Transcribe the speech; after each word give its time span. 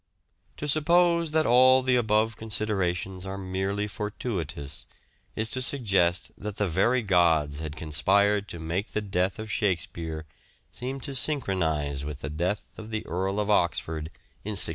To 0.57 0.67
suppose 0.67 1.29
that 1.29 1.45
all 1.45 1.83
the 1.83 1.95
above 1.95 2.35
considerations 2.35 3.23
are 3.23 3.37
merely 3.37 3.85
fortuitous 3.85 4.87
is 5.35 5.47
to 5.51 5.61
suggest 5.61 6.31
that 6.35 6.55
the 6.57 6.65
very 6.65 7.03
gods 7.03 7.59
had 7.59 7.75
conspired 7.75 8.47
to 8.49 8.57
make 8.57 8.93
the 8.93 9.01
death 9.01 9.37
of" 9.37 9.51
Shakespeare" 9.51 10.25
seem 10.71 11.01
to 11.01 11.13
synchronize 11.13 12.03
with 12.03 12.21
the 12.21 12.31
death 12.31 12.71
of 12.79 12.89
the 12.89 13.05
Earl 13.05 13.39
of 13.39 13.51
Oxford 13.51 14.05
in 14.43 14.53
1604. 14.53 14.69